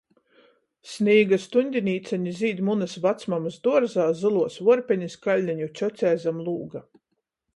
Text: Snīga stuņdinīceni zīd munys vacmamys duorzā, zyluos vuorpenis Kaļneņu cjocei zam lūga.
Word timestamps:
Snīga 0.93 1.37
stuņdinīceni 1.43 2.33
zīd 2.39 2.63
munys 2.69 2.95
vacmamys 3.03 3.59
duorzā, 3.67 4.07
zyluos 4.23 4.57
vuorpenis 4.69 5.19
Kaļneņu 5.27 5.71
cjocei 5.81 6.17
zam 6.27 6.41
lūga. 6.49 6.83